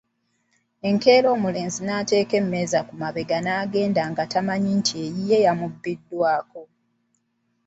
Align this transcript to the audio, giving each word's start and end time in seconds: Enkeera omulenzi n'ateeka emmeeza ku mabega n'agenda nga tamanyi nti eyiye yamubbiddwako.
Enkeera 0.89 1.27
omulenzi 1.35 1.79
n'ateeka 1.83 2.33
emmeeza 2.41 2.79
ku 2.87 2.93
mabega 3.01 3.37
n'agenda 3.41 4.01
nga 4.11 4.23
tamanyi 4.31 4.71
nti 4.79 4.93
eyiye 5.05 5.37
yamubbiddwako. 5.45 6.61